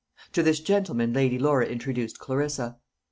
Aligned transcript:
To 0.33 0.41
this 0.41 0.59
gentleman 0.59 1.13
Lady 1.13 1.37
Laura 1.37 1.67
introduced 1.67 2.17
Clarissa. 2.17 2.77